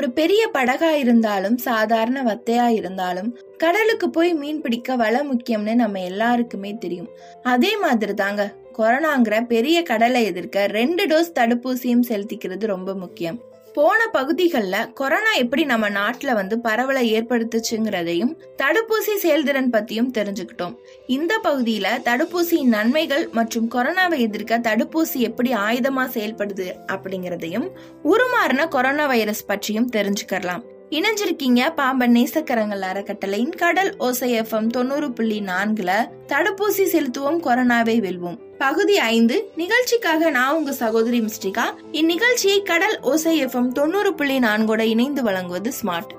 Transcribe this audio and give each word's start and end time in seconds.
ஒரு 0.00 0.10
பெரிய 0.10 0.42
படகா 0.52 0.90
இருந்தாலும் 0.90 1.56
சாதாரண 1.56 2.18
வத்தையா 2.22 2.66
இருந்தாலும் 2.66 3.38
கடலுக்கு 3.56 4.10
போய் 4.10 4.34
மீன் 4.34 4.60
பிடிக்க 4.60 4.96
வள 4.96 5.16
முக்கியம்னு 5.24 5.74
நம்ம 5.74 6.00
எல்லாருக்குமே 6.00 6.70
தெரியும். 6.74 7.08
அதே 7.42 7.76
மாதிரி 7.76 8.14
தாங்க 8.14 8.52
கொரோனாங்கிற 8.78 9.46
பெரிய 9.46 9.82
கடலை 9.82 10.24
எதிர்க்க 10.24 10.66
ரெண்டு 10.66 11.06
டோஸ் 11.06 11.36
தடுப்பூசியும் 11.38 12.06
செலுத்திக்கிறது 12.08 12.66
ரொம்ப 12.66 12.94
முக்கியம். 12.94 13.38
போன 13.74 14.06
பகுதிகளில் 14.06 14.92
கொரோனா 14.92 15.32
எப்படி 15.32 15.64
நம்ம 15.64 15.88
நாட்டில் 15.88 16.34
வந்து 16.34 16.58
பரவலை 16.58 17.02
ஏற்படுத்துச்சுங்கிறதையும் 17.16 18.32
தடுப்பூசி 18.62 19.14
செயல்திறன் 19.16 19.70
பற்றியும் 19.70 20.10
தெரிஞ்சுக்கிட்டோம். 20.12 20.74
இந்த 21.06 21.38
பகுதியில் 21.38 22.00
தடுப்பூசியின் 22.04 22.74
நன்மைகள் 22.76 23.28
மற்றும் 23.32 23.70
கொரோனாவை 23.74 24.18
எதிர்க்க 24.18 24.58
தடுப்பூசி 24.58 25.20
எப்படி 25.28 25.52
ஆயுதமாக 25.52 26.14
செயல்படுது 26.16 26.68
அப்படிங்கிறதையும் 26.86 27.68
உருமாறின 28.04 28.68
கொரோனா 28.68 29.06
வைரஸ் 29.06 29.46
பற்றியும் 29.46 29.90
தெரிஞ்சுக்கலாம் 29.96 30.64
இணைஞ்சிருக்கீங்க 30.90 31.74
பாம்பன் 31.74 32.12
நேசக்கரங்கள் 32.12 32.80
அறக்கட்டளையின் 32.80 33.54
கடல் 33.54 33.96
ஓசை 33.98 34.40
எஃப்எம் 34.40 34.66
தொண்ணூறு 34.66 35.12
புள்ளி 35.12 35.40
நான்குல 35.40 35.90
தடுப்பூசி 36.26 36.84
செலுத்துவோம் 36.92 37.38
கொரோனாவை 37.40 37.96
வெல்வோம். 38.00 38.38
பகுதி 38.58 38.98
ஐந்து 38.98 39.50
நிகழ்ச்சிக்காக 39.56 40.30
நான் 40.30 40.54
உங்க 40.54 40.72
சகோதரி 40.72 41.20
மிஸ்டிகா 41.20 41.66
இந்நிகழ்ச்சியை 41.92 42.62
கடல் 42.62 43.00
ஓசை 43.00 43.44
எஃப்எம் 43.44 43.68
தொண்ணூறு 43.68 44.14
புள்ளி 44.14 44.38
நான்கோட 44.38 44.80
இணைந்து 44.80 45.22
வழங்குவது 45.22 45.72
ஸ்மார்ட். 45.82 46.18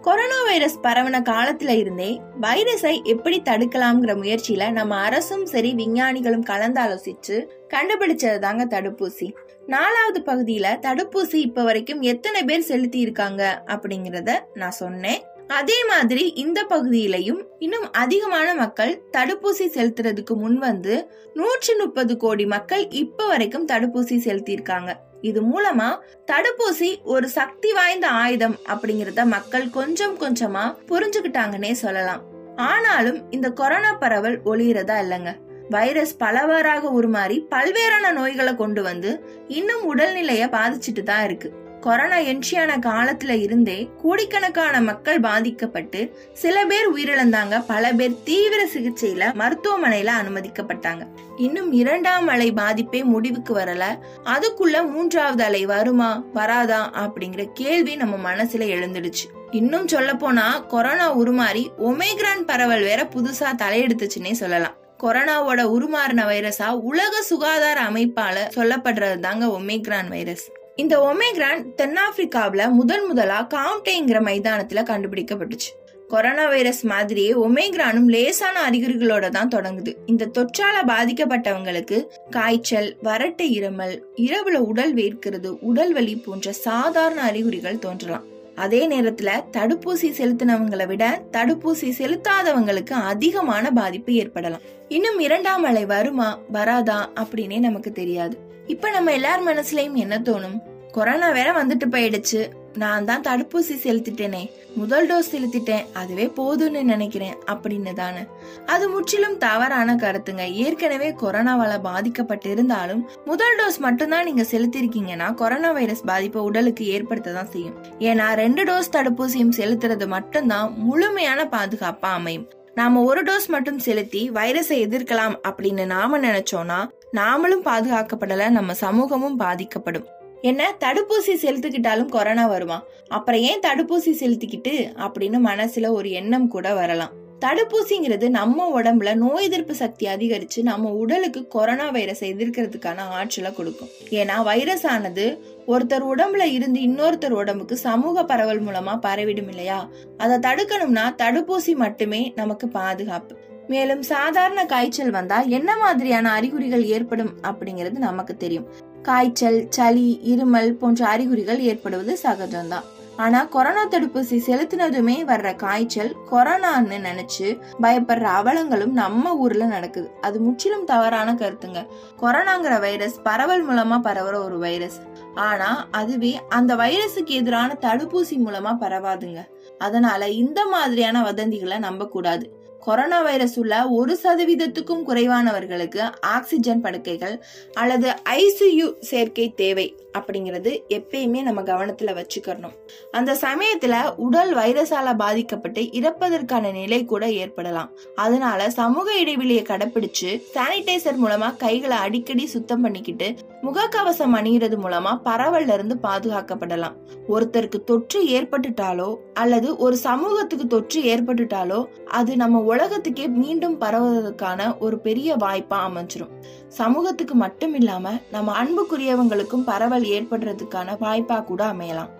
கொரோனா 0.00 0.42
வைரஸ் 0.44 0.80
பரவன 0.82 1.20
காலத்துல 1.20 1.68
இருந்தே 1.68 2.20
வைரஸை 2.40 3.02
எப்படி 3.02 3.42
தடுக்கலாம்ங்கிற 3.44 4.12
முயற்சியில 4.22 4.70
நம்ம 4.70 4.96
அரசும் 4.96 5.46
சரி 5.46 5.74
விஞ்ஞானிகளும் 5.74 6.44
கலந்தாலோசிச்சு 6.44 7.46
கண்டுபிடிச்சது 7.74 8.38
தாங்க 8.38 8.64
தடுப்பூசி. 8.64 9.32
நாலாவது 9.66 10.20
பகுதியில 10.20 10.66
தடுப்பூசி 10.80 11.34
இப்ப 11.34 11.62
வரைக்கும் 11.62 12.00
எத்தனை 12.00 12.44
பேர் 12.44 12.60
செலுத்தி 12.60 12.98
இருக்காங்க 12.98 13.62
அப்படிங்கறத 13.66 14.38
நான் 14.54 14.70
சொன்னேன். 14.70 15.22
அதே 15.48 15.84
மாதிரி 15.84 16.28
இந்த 16.28 16.66
பகுதியிலையும் 16.68 17.46
இன்னும் 17.58 17.92
அதிகமான 17.92 18.54
மக்கள் 18.54 19.02
தடுப்பூசி 19.16 19.66
செலுத்துறதுக்கு 19.74 20.34
முன் 20.34 20.58
வந்து 20.58 21.10
நூற்றி 21.34 21.74
முப்பது 21.74 22.16
கோடி 22.16 22.46
மக்கள் 22.46 22.88
இப்ப 22.88 23.26
வரைக்கும் 23.26 23.68
தடுப்பூசி 23.68 24.18
செலுத்தியிருக்காங்க. 24.24 24.92
இது 25.20 25.42
மூலமா 25.42 25.98
தடுப்பூசி 26.32 27.02
ஒரு 27.02 27.28
சக்தி 27.28 27.72
வாய்ந்த 27.72 28.08
ஆயுதம் 28.08 28.56
அப்படிங்கறத 28.68 29.24
மக்கள் 29.24 29.70
கொஞ்சம் 29.70 30.18
கொஞ்சமா 30.18 30.74
புரிஞ்சுக்கிட்டாங்கன்னே 30.88 31.72
சொல்லலாம். 31.72 32.22
ஆனாலும் 32.56 33.30
இந்த 33.30 33.50
கொரோனா 33.50 33.92
பரவல் 33.94 34.42
ஒளியறதா 34.42 34.96
இல்லைங்க. 35.04 35.32
வைரஸ் 35.72 36.14
பலவாறாக 36.16 36.92
உருமாறி 36.98 37.38
பல்வேறான 37.50 38.12
நோய்களை 38.12 38.54
கொண்டு 38.54 38.82
வந்து 38.82 39.10
இன்னும் 39.48 39.84
உடல்நிலைய 39.88 40.44
பாதிச்சுட்டு 40.56 41.02
தான் 41.02 41.24
இருக்கு. 41.24 41.50
கொரோனா 41.80 42.18
என்ட்ரியான 42.30 42.72
காலத்துல 42.86 43.32
இருந்தே 43.44 43.76
கோடிக்கணக்கான 44.02 44.80
மக்கள் 44.80 45.20
பாதிக்கப்பட்டு 45.20 46.00
சில 46.32 46.64
பேர் 46.64 46.88
உயிரிழந்தாங்க 46.94 47.54
பல 47.66 47.92
பேர் 47.92 48.20
தீவிர 48.24 48.60
சிகிச்சையில 48.74 49.30
மருத்துவமனையில 49.40 50.10
அனுமதிக்கப்பட்டாங்க. 50.20 51.02
இன்னும் 51.36 51.70
இரண்டாம் 51.72 52.28
அலை 52.34 52.48
பாதிப்பே 52.52 53.00
முடிவுக்கு 53.14 53.54
வரல. 53.56 53.84
அதுக்குள்ள 54.24 54.76
மூன்றாவது 54.90 55.44
அலை 55.44 55.62
வருமா 55.66 56.10
வராதா 56.32 56.82
அப்படிங்கிற 57.04 57.44
கேள்வி 57.54 57.96
நம்ம 57.96 58.16
மனசுல 58.28 58.68
எழுந்துடுச்சு. 58.76 59.26
இன்னும் 59.50 59.88
சொல்ல 59.88 60.12
போனா 60.14 60.46
கொரோனா 60.74 61.08
உருமாறி 61.18 61.64
ஒமேக்ரான் 61.88 62.46
பரவல் 62.46 62.86
வேற 62.90 63.02
புதுசா 63.16 63.50
தலையெடுத்துச்சுன்னே 63.62 64.32
சொல்லலாம். 64.42 64.76
கொரோனாவோட 65.02 65.60
உருமாறின 65.76 66.24
வைரஸா 66.30 66.68
உலக 66.80 67.22
சுகாதார 67.22 67.82
அமைப்பால 67.82 68.36
சொல்லப்படுறது 68.56 69.18
தாங்க 69.18 69.46
ஒமேக்ரான் 69.46 70.08
வைரஸ். 70.08 70.50
இந்த 70.76 70.94
ஒமேக்ரான் 70.98 71.64
தென்னாப்பிரிக்காவில 71.82 72.70
முதன் 72.70 73.06
முதலா 73.06 73.46
காம்டேங்கிற 73.54 74.20
மைதானத்துல 74.28 74.82
கண்டுபிடிக்கப்பட்டுச்சு. 74.82 75.70
கொரோனா 76.08 76.48
வைரஸ் 76.48 76.84
மாதிரியே 76.84 77.32
ஒமேக்ரானும் 77.32 78.08
லேசான 78.08 78.70
அறிகுறிகளோட 78.70 79.28
தான் 79.28 79.48
தொடங்குது. 79.48 79.94
இந்த 80.06 80.30
தொற்றால 80.38 80.76
பாதிக்கப்பட்டவங்களுக்கு 80.86 82.06
காய்ச்சல் 82.30 82.96
வறட்டு 83.04 83.42
இருமல் 83.42 83.98
இரவுல 84.16 84.58
உடல் 84.70 84.94
வேர்க்கிறது 84.94 85.58
உடல் 85.60 85.92
வலி 85.92 86.16
போன்ற 86.16 86.52
சாதாரண 86.52 87.22
அறிகுறிகள் 87.22 87.78
தோன்றலாம். 87.78 88.31
அதே 88.62 88.88
நேரத்துல 88.88 89.30
தடுப்பூசி 89.52 90.10
செலுத்தினவங்களை 90.18 90.86
விட 90.86 91.22
தடுப்பூசி 91.32 91.92
செலுத்தாதவங்களுக்கு 91.98 92.92
அதிகமான 92.92 93.70
பாதிப்பு 93.70 94.12
ஏற்படலாம். 94.12 94.60
இன்னும் 94.88 95.18
இரண்டாம் 95.18 95.62
அலை 95.62 95.86
வருமா 95.86 96.38
வராதா 96.48 97.10
அப்படின்னே 97.14 97.58
நமக்கு 97.58 97.92
தெரியாது. 97.92 98.38
இப்ப 98.66 98.90
நம்ம 98.90 99.12
எல்லார் 99.12 99.42
மனசுலயும் 99.42 99.94
என்ன 99.94 100.18
தோணும்? 100.18 100.60
கொரோனா 100.90 101.30
வேற 101.30 101.64
வந்துட்டு 101.64 101.86
போயிடுச்சு. 101.90 102.48
நான் 102.74 103.04
தான் 103.04 103.20
தடுப்பூசி 103.20 103.74
செலுத்திட்டேனே. 103.82 104.50
முதல் 104.74 105.08
டோஸ் 105.08 105.34
செலுத்திட்டேன். 105.34 105.92
அதுவே 105.92 106.32
போதும்னு 106.36 106.82
நினைக்கிறேன். 106.82 107.34
அப்படின்னு 107.46 107.92
தானே. 107.92 108.18
அது 108.66 108.88
முற்றிலும் 108.88 109.38
தவறான 109.38 109.94
கருத்துங்க. 109.94 110.52
ஏற்கனவே 110.52 111.10
கொரோனாவால 111.10 111.80
பாதிக்கப்பட்டிருந்தாலும் 111.84 113.02
முதல் 113.24 113.58
டோஸ் 113.58 113.78
மட்டும்தான் 113.78 114.24
நீங்க 114.24 114.42
செலுத்திருக்கீங்கன்னா 114.42 115.34
கொரோனா 115.34 115.70
வைரஸ் 115.70 116.02
பாதிப்பை 116.02 116.42
உடலுக்கு 116.42 116.86
ஏற்படுத்த 116.86 117.32
தான் 117.32 117.50
செய்யும். 117.50 117.74
ஏன்னா 117.98 118.34
ரெண்டு 118.34 118.64
டோஸ் 118.64 118.92
தடுப்பூசியும் 118.92 119.52
செலுத்துறது 119.56 120.06
மட்டும்தான் 120.06 120.74
முழுமையான 120.76 121.44
பாதுகாப்பா 121.44 122.12
அமையும். 122.12 122.50
நாம 122.74 123.02
ஒரு 123.02 123.22
டோஸ் 123.22 123.46
மட்டும் 123.46 123.78
செலுத்தி 123.78 124.30
வைரஸை 124.30 124.86
எதிர்க்கலாம் 124.86 125.34
அப்படின்னு 125.48 125.86
நாம 125.86 126.18
நினைச்சோம்னா 126.18 126.88
நாமளும் 127.12 127.64
பாதுகாக்கப்படல 127.64 128.48
நம்ம 128.48 128.74
சமூகமும் 128.74 129.36
பாதிக்கப்படும். 129.36 130.06
என்ன 130.42 130.74
தடுப்பூசி 130.80 131.34
செலுத்திக்கிட்டாலும் 131.42 132.08
கொரோனா 132.08 132.46
வருமா? 132.46 132.84
அப்புறம் 133.08 133.40
ஏன் 133.40 133.60
தடுப்பூசி 133.60 134.12
செலுத்திக்கிட்டு? 134.20 134.90
அப்படின்னு 134.96 135.38
மனசுல 135.44 135.90
ஒரு 135.90 136.10
எண்ணம் 136.10 136.48
கூட 136.48 136.74
வரலாம். 136.74 137.10
தடுப்பூசிங்கிறது 137.40 138.28
நம்ம 138.28 138.82
உடம்புல 138.82 139.14
நோய் 139.14 139.44
எதிர்ப்பு 139.44 139.74
சக்தி 139.74 140.06
அதிகரிச்சு 140.06 140.62
நம்ம 140.62 140.90
உடலுக்கு 140.90 141.46
கொரோனா 141.46 141.90
வைரஸை 141.90 142.20
எதிர்க்கிறதுக்கான 142.20 142.96
ஆற்றலை 142.96 143.52
கொடுக்கும். 143.52 143.88
ஏன்னா 144.10 144.42
வைரஸ் 144.42 144.86
ஆனது 144.86 145.44
ஒருத்தர் 145.66 146.06
உடம்புல 146.16 146.42
இருந்து 146.42 146.80
இன்னொருத்தர் 146.80 147.30
உடம்புக்கு 147.30 147.76
சமூக 147.76 148.24
பரவல் 148.24 148.64
மூலமா 148.64 148.98
பரவிடும் 149.02 149.48
இல்லையா? 149.48 149.88
அதை 150.16 150.38
தடுக்கணும்னா 150.38 151.14
தடுப்பூசி 151.22 151.74
மட்டுமே 151.74 152.32
நமக்கு 152.36 152.68
பாதுகாப்பு. 152.68 153.36
மேலும் 153.68 154.02
சாதாரண 154.02 154.66
காய்ச்சல் 154.66 155.10
வந்தா 155.10 155.40
என்ன 155.40 155.76
மாதிரியான 155.76 156.32
அறிகுறிகள் 156.32 156.84
ஏற்படும் 156.84 157.38
அப்படிங்கிறது 157.42 157.90
நமக்கு 157.90 158.36
தெரியும். 158.36 158.90
காய்ச்சல் 159.02 159.66
சளி 159.70 160.20
இருமல் 160.24 160.70
போன்ற 160.70 161.06
அறிகுறிகள் 161.06 161.60
ஏற்படுவது 161.60 162.18
சகஜம்தான். 162.22 162.82
ஆனா 163.16 163.44
கொரோனா 163.44 163.86
தடுப்பூசி 163.86 164.40
செலுத்தினதுமே 164.46 165.24
வர்ற 165.24 165.56
காய்ச்சல் 165.56 166.16
கொரோனான்னு 166.30 167.06
நினைச்சு 167.08 167.60
பயப்படுற 167.82 168.28
அவலங்களும் 168.40 168.86
நம்ம 168.86 169.36
ஊர்ல 169.36 169.64
நடக்குது. 169.64 170.10
அது 170.20 170.40
முற்றிலும் 170.40 170.84
தவறான 170.84 171.32
கருத்துங்க. 171.32 171.86
கொரோனாங்கிற 172.20 172.80
வைரஸ் 172.80 173.22
பரவல் 173.22 173.68
மூலமா 173.70 174.00
பரவுற 174.04 174.34
ஒரு 174.34 174.58
வைரஸ். 174.58 175.00
ஆனா 175.34 175.88
அதுவே 175.90 176.40
அந்த 176.48 176.76
வைரஸுக்கு 176.76 177.26
எதிரான 177.26 177.76
தடுப்பூசி 177.80 178.36
மூலமா 178.46 178.76
பரவாதுங்க. 178.80 179.38
அதனால 179.78 180.28
இந்த 180.28 180.66
மாதிரியான 180.66 181.22
வதந்திகளை 181.22 181.78
நம்ப 181.78 182.08
கூடாது 182.08 182.61
கொரோனா 182.84 183.22
வைரஸ் 183.22 183.58
உள்ள 183.58 183.88
ஒரு 183.88 184.18
சதவீதத்துக்கும் 184.22 185.04
குறைவானவர்களுக்கு 185.06 186.00
ஆக்சிஜன் 186.20 186.80
படுக்கைகள் 186.80 187.44
அல்லது 187.72 188.08
ஐசியு 188.30 188.98
சேர்க்கை 189.00 189.52
தேவை 189.56 189.86
அப்படிங்கிறது 190.18 190.72
எப்பயுமே 190.88 191.42
நம்ம 191.42 191.60
கவனத்துல 191.62 192.10
வச்சுக்கணும். 192.18 192.74
அந்த 193.10 193.36
சமயத்துல 193.40 194.14
உடல் 194.16 194.56
வைரஸால 194.56 195.16
பாதிக்கப்பட்டு 195.16 195.80
இறப்பதற்கான 195.80 196.72
நிலை 196.72 197.04
கூட 197.04 197.30
ஏற்படலாம். 197.30 197.90
அதனால 198.14 198.70
சமூக 198.70 199.18
இடைவெளியை 199.18 199.62
கடைபிடிச்சு 199.62 200.30
சானிடைசர் 200.54 201.20
மூலமா 201.24 201.56
கைகளை 201.56 201.96
அடிக்கடி 201.96 202.46
சுத்தம் 202.46 202.80
பண்ணிக்கிட்டு 202.80 203.34
முகக்கவசம் 203.62 204.36
அணிகிறது 204.38 204.76
மூலமா 204.84 205.12
பரவல்ல 205.24 205.74
இருந்து 205.74 205.96
பாதுகாக்கப்படலாம். 206.02 206.96
ஒருத்தருக்கு 207.28 207.84
தொற்று 207.84 208.20
ஏற்பட்டுட்டாலோ 208.28 209.16
அல்லது 209.34 209.76
ஒரு 209.76 209.96
சமூகத்துக்கு 209.96 210.66
தொற்று 210.66 211.02
ஏற்பட்டுட்டாலோ 211.02 211.80
அது 212.20 212.36
நம்ம 212.36 212.60
உலகத்துக்கே 212.72 213.26
மீண்டும் 213.42 213.76
பரவுவதற்கான 213.80 214.60
ஒரு 214.78 214.96
பெரிய 215.06 215.36
வாய்ப்பா 215.36 215.78
அமைஞ்சிரும். 215.86 216.32
சமூகத்துக்கு 216.68 217.34
மட்டும் 217.34 217.74
இல்லாம 217.74 218.14
நம்ம 218.30 218.54
அன்புக்குரியவங்களுக்கும் 218.62 219.68
பரவல் 219.70 220.06
ஏற்படுறதுக்கான 220.16 220.96
வாய்ப்பா 221.04 221.38
கூட 221.44 221.62
அமையலாம். 221.72 222.12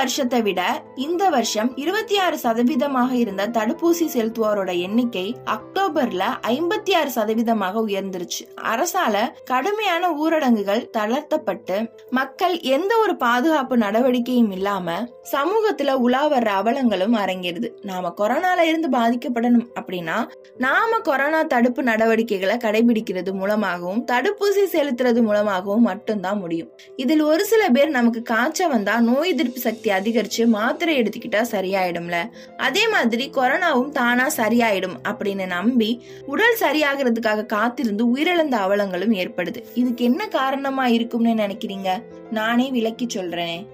வருஷத்தை 0.00 0.42
விட 0.42 0.60
இந்த 0.94 1.22
வருஷம் 1.28 1.70
இருபத்தி 1.76 2.16
ஆறு 2.18 2.36
சதவீதமாக 2.42 3.10
இருந்த 3.22 3.42
தடுப்பூசி 3.48 4.06
செலுத்துவோரோட 4.14 4.70
எண்ணிக்கை 4.80 5.24
அக்டோபர்ல 5.54 6.22
ஐம்பத்தி 6.48 6.92
ஆறு 6.98 7.10
சதவீதமாக 7.14 7.82
உயர்ந்துருச்சு. 7.86 8.42
அரசால 8.70 9.16
கடுமையான 9.44 10.10
ஊரடங்குகள் 10.22 10.82
தளர்த்தப்பட்டு 10.98 11.76
மக்கள் 12.10 12.54
எந்த 12.74 12.92
ஒரு 12.96 13.16
பாதுகாப்பு 13.16 13.76
நடவடிக்கையும் 13.76 14.52
இல்லாம 14.52 14.94
சமூகத்துல 15.32 15.94
உலா 16.06 16.22
வர்ற 16.32 16.50
அவலங்களும் 16.60 17.16
அரங்கிருது 17.22 17.70
நாம 17.82 18.12
கொரோனால 18.20 18.64
இருந்து 18.70 18.90
பாதிக்கப்படணும் 18.98 19.68
அப்படின்னா 19.80 20.18
நாம 20.58 20.98
கொரோனா 21.00 21.42
தடுப்பு 21.42 21.82
நடவடிக்கைகளை 21.82 22.56
கடைபிடிக்கிறது 22.56 23.32
மூலமாகவும் 23.32 24.02
தடுப்பூசி 24.12 24.64
செலுத்துறது 24.74 25.22
மூலமாகவும் 25.28 25.86
மட்டும்தான் 25.90 26.38
முடியும். 26.38 26.72
இதில் 26.96 27.24
ஒரு 27.32 27.44
சில 27.52 27.62
பேர் 27.68 27.96
நமக்கு 27.98 28.22
காய்ச்சல் 28.32 28.74
வந்தா 28.74 28.96
நோய் 29.10 29.32
எதிர்ப்பு 29.34 29.60
சக்தி 29.60 29.88
அதிகரிச்சு 29.90 30.46
மாத்திரை 30.46 31.02
எடுத்துக்கிட்டா 31.02 31.44
சரியாயிடும்ல. 31.50 32.30
அதே 32.56 32.88
மாதிரி 32.88 33.30
கொரோனாவும் 33.34 33.90
தானா 33.90 34.26
சரியாயிடும் 34.36 34.96
அப்படின்னு 35.04 35.46
நம்பி 35.46 36.04
உடல் 36.26 36.56
சரியாகிறதுக்காக 36.60 37.46
காத்திருந்து 37.46 38.16
உயிரிழந்த 38.16 38.56
அவலங்களும் 38.66 39.16
ஏற்படுது. 39.16 39.64
இதுக்கு 39.74 40.04
என்ன 40.04 40.28
காரணமா 40.28 40.86
இருக்கும்னு 40.86 41.30
நினைக்கிறீங்க? 41.30 42.02
நானே 42.30 42.70
விளக்கி 42.70 43.06
சொல்றேனே. 43.14 43.66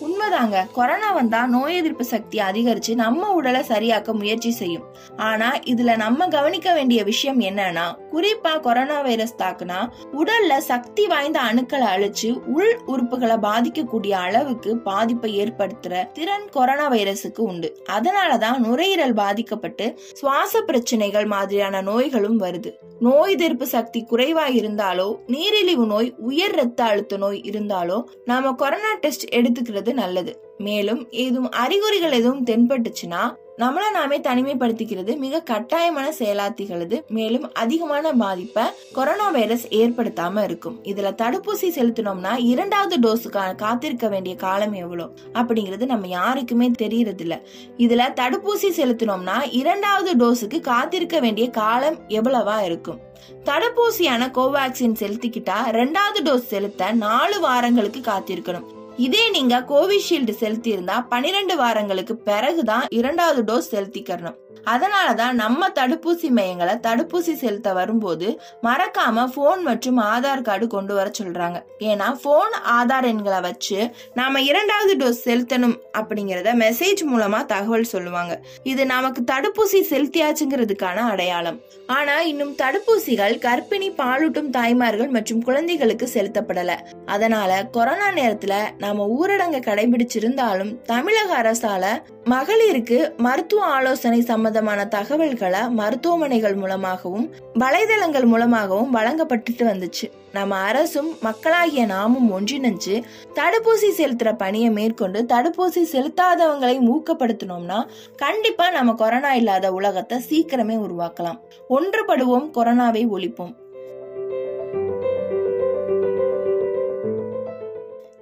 உண்மைதாங்க. 0.00 0.66
கொரோனா 0.72 1.12
வந்தா 1.12 1.46
நோய் 1.46 1.76
எதிர்ப்பு 1.76 2.04
சக்தி 2.04 2.38
அதிகரிச்சு 2.38 2.94
நம்ம 2.94 3.32
உடலை 3.32 3.60
சரியாக்க 3.60 4.12
முயற்சி 4.12 4.50
செய்யும். 4.50 4.96
ஆனா 5.16 5.58
இதுல 5.58 5.96
நம்ம 5.96 6.28
கவனிக்க 6.28 6.74
வேண்டிய 6.74 7.04
விஷயம் 7.04 7.40
என்னன்னா 7.40 7.86
குறிப்பா 8.18 8.60
கொரோனா 8.60 9.00
வைரஸ் 9.00 9.36
தாக்குனா 9.36 9.80
உடல்ல 10.12 10.56
சக்தி 10.58 11.06
வாய்ந்த 11.06 11.40
அணுக்களை 11.40 11.86
அழிச்சு 11.94 12.30
உள் 12.56 12.78
உறுப்புகளை 12.86 13.36
பாதிக்கக்கூடிய 13.46 14.10
அளவுக்கு 14.10 14.76
பாதிப்பை 14.78 15.30
ஏற்படுத்துற 15.42 16.12
திறன் 16.12 16.48
கொரோனா 16.50 16.90
வைரஸுக்கு 16.90 17.38
உண்டு. 17.38 17.84
அதனாலதான் 17.92 18.58
நுரையீரல் 18.58 19.14
பாதிக்கப்பட்டு 19.14 19.86
சுவாச 20.12 20.60
பிரச்சனைகள் 20.60 21.24
மாதிரியான 21.24 21.80
நோய்களும் 21.80 22.40
வருது. 22.40 22.72
நோய் 22.98 23.32
எதிர்ப்பு 23.32 23.66
சக்தி 23.66 24.06
குறைவா 24.10 24.46
இருந்தாலோ 24.60 25.08
நீரிழிவு 25.26 25.86
நோய் 25.86 26.14
உயர் 26.18 26.54
ரத்த 26.54 26.84
அழுத்த 26.84 27.16
நோய் 27.16 27.40
இருந்தாலோ 27.50 27.98
நாம 28.24 28.52
கொரோனா 28.52 28.92
டெஸ்ட் 28.94 29.34
எடுத்துக்கிறது 29.34 29.92
நல்லது. 29.92 30.32
மேலும் 30.58 31.10
ஏதும் 31.10 31.50
அறிகுறிகள் 31.50 32.12
எதுவும் 32.12 32.44
தென்பட்டுச்சுன்னா 32.44 33.22
நம்மளை 33.58 33.90
நாமே 33.92 34.18
தனிமைப்படுத்திக்கிறது 34.18 35.16
மிக 35.16 35.40
கட்டாயமான 35.40 36.12
செயலாத்திகளது 36.18 37.06
மேலும் 37.08 37.54
அதிகமான 37.54 38.12
பாதிப்பை 38.12 38.64
கொரோனா 38.92 39.30
வைரஸ் 39.30 39.68
ஏற்படுத்தாம 39.68 40.42
இருக்கும். 40.42 40.84
இதுல 40.84 41.10
தடுப்பூசி 41.22 41.68
செலுத்தினோம்னா 41.68 42.34
இரண்டாவது 42.36 42.96
டோஸுக்கான 42.98 43.54
காத்திருக்க 43.54 44.08
வேண்டிய 44.08 44.36
காலம் 44.36 44.72
எவ்வளோ? 44.72 45.10
அப்படிங்கிறது 45.32 45.86
நம்ம 45.86 46.06
யாருக்குமே 46.06 46.70
தெரியறது 46.70 47.22
இல்ல 47.22 47.40
இதுல 47.78 48.08
தடுப்பூசி 48.12 48.70
செலுத்தினோம்னா 48.76 49.42
இரண்டாவது 49.50 50.12
டோஸுக்கு 50.14 50.60
காத்திருக்க 50.60 51.20
வேண்டிய 51.20 51.50
காலம் 51.50 51.98
எவ்வளவா 52.08 52.62
இருக்கும்? 52.62 53.00
தடுப்பூசியான 53.44 54.30
கோவேக்சின் 54.30 54.98
செலுத்திக்கிட்டா 54.98 55.70
ரெண்டாவது 55.70 56.22
டோஸ் 56.22 56.50
செலுத்த 56.54 56.92
நாலு 56.92 57.40
வாரங்களுக்கு 57.40 58.00
காத்திருக்கணும். 58.00 58.76
இதே 58.98 59.24
நீங்க 59.30 59.56
கோவிஷீல்டு 59.68 60.32
செலுத்தி 60.34 60.70
இருந்தா 60.70 60.96
பனிரெண்டு 61.10 61.54
வாரங்களுக்கு 61.56 62.14
பிறகுதான் 62.24 62.86
இரண்டாவது 62.90 63.42
டோஸ் 63.44 63.72
செலுத்திக்கணும் 63.72 64.36
அதனாலதான் 64.72 65.32
நம்ம 65.32 65.68
தடுப்பூசி 65.68 66.28
மையங்களை 66.28 66.74
தடுப்பூசி 66.86 67.34
செலுத்த 67.34 67.72
வரும்போது 67.72 68.40
மறக்காம 68.62 69.24
ஃபோன் 69.34 69.60
மற்றும் 69.62 70.00
ஆதார் 70.00 70.42
கார்டு 70.42 70.66
கொண்டு 70.66 70.94
வர 70.94 71.10
சொல்றாங்க. 71.22 71.58
ஏன்னா 71.78 72.08
ஃபோன் 72.22 72.54
ஆதார் 72.80 73.04
எண்களை 73.04 73.40
வச்சு 73.40 73.90
நாம 74.14 74.40
இரண்டாவது 74.40 74.94
டோஸ் 74.96 75.28
செலுத்தணும் 75.28 75.76
அப்படிங்கிறத 75.98 76.52
மெசேஜ் 76.64 77.02
மூலமா 77.14 77.44
தகவல் 77.44 77.82
சொல்லுவாங்க. 77.82 78.40
இது 78.62 78.86
நமக்கு 78.86 79.22
தடுப்பூசி 79.32 79.80
செலுத்தியாச்சுங்கிறதுக்கான 79.90 80.96
அடையாளம். 80.96 81.60
ஆனா 81.86 82.20
இன்னும் 82.20 82.52
தடுப்பூசிகள் 82.52 83.36
கர்ப்பிணி 83.46 83.88
பாலூட்டும் 83.98 84.50
தாய்மார்கள் 84.50 85.08
மற்றும் 85.08 85.42
குழந்தைகளுக்கு 85.42 86.08
செலுத்தப்படல. 86.12 86.74
அதனால 87.06 87.64
கொரோனா 87.64 88.08
நேரத்துல 88.08 88.54
நாம 88.78 89.06
ஊரடங்கு 89.20 89.60
கடைபிடிச்சிருந்தாலும் 89.60 90.82
தமிழக 90.82 91.42
அரசால 91.42 91.86
மகளிருக்கு 92.24 93.16
மருத்துவ 93.16 93.64
ஆலோசனை 93.64 94.20
சம்பந்தமான 94.58 94.88
தகவல்களை 94.88 95.60
மருத்துவமனைகள் 95.70 96.54
மூலமாகவும் 96.54 97.26
வலைதளங்கள் 97.58 98.24
மூலமாகவும் 98.24 98.94
வழங்கப்பட்டுட்டு 98.94 99.64
வந்துச்சு. 99.70 100.06
நம்ம 100.32 100.56
அரசும் 100.70 101.10
மக்களாகிய 101.20 101.86
நாமும் 101.86 102.28
ஒன்றிணைஞ்சு 102.32 102.94
தடுப்பூசி 103.34 103.88
செலுத்துற 103.98 104.32
பணியை 104.36 104.70
மேற்கொண்டு 104.70 105.22
தடுப்பூசி 105.22 105.82
செலுத்தாதவங்களை 105.92 106.74
ஊக்கப்படுத்தினோம்னா 106.94 107.78
கண்டிப்பா 108.16 108.70
நம்ம 108.70 108.94
கொரோனா 108.94 109.34
இல்லாத 109.34 109.72
உலகத்தை 109.72 110.18
சீக்கிரமே 110.28 110.76
உருவாக்கலாம். 110.86 111.38
ஒன்றுபடுவோம் 111.70 112.50
கொரோனாவை 112.58 113.04
ஒழிப்போம். 113.16 113.54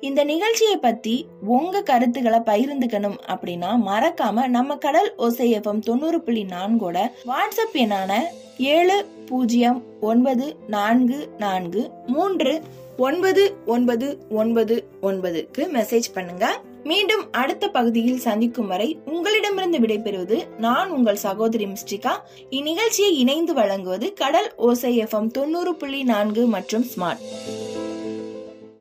இந்த 0.01 0.25
நிகழ்ச்சியை 0.25 0.77
பத்தி 0.77 1.27
உங்க 1.47 1.83
கருத்துக்களை 1.83 2.39
பகிர்ந்துக்கணும் 2.39 3.17
அப்படின்னா 3.27 3.71
மறக்காம 3.87 4.47
நம்ம 4.47 4.77
கடல் 4.77 5.15
ஓசைஎஃப்எம் 5.19 5.79
தொண்ணூறு 5.79 6.21
புள்ளி 6.21 6.45
நான்கோட 6.45 6.99
வாட்ஸ்அப் 7.27 7.75
எண்ணான 7.75 8.21
ஏழு 8.59 9.07
பூஜ்ஜியம் 9.27 9.83
ஒன்பது 10.01 10.57
நான்கு 10.67 11.29
நான்கு 11.39 11.91
மூன்று 12.07 12.63
ஒன்பது 12.97 13.57
ஒன்பது 13.67 14.19
ஒன்பது 14.31 14.89
ஒன்பதுக்கு 15.03 15.63
மெசேஜ் 15.73 16.09
பண்ணுங்க. 16.15 16.47
மீண்டும் 16.85 17.33
அடுத்த 17.33 17.69
பகுதியில் 17.69 18.19
சந்திக்கும் 18.19 18.67
வரை 18.67 18.99
உங்களிடமிருந்து 19.05 19.79
விடைபெறுவது 19.79 20.47
நான் 20.59 20.91
உங்கள் 20.91 21.17
சகோதரி 21.17 21.67
மிஸ்டிகா. 21.67 22.13
இந்நிகழ்ச்சியை 22.51 23.11
இணைந்து 23.13 23.55
வழங்குவது 23.55 24.13
கடல் 24.13 24.53
ஓசை 24.57 25.05
எஃப்எம் 25.05 25.31
தொண்ணூறு 25.31 25.75
புள்ளி 25.75 26.03
நான்கு 26.03 26.47
மற்றும் 26.47 26.87
ஸ்மார்ட். 26.97 27.25